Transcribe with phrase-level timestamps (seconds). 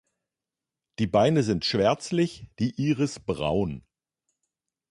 [0.97, 3.83] Die Beine sind schwärzlich, die Iris braun.